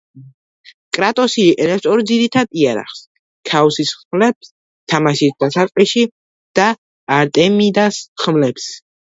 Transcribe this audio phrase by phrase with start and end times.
[0.97, 3.03] კრატოსი იყენებს ორ ძირითად იარაღს:
[3.51, 4.51] „ქაოსის ხმლებს“
[4.95, 6.05] თამაშის დასაწყისში
[6.61, 6.67] და
[7.21, 8.71] „არტემიდას ხმლებს“.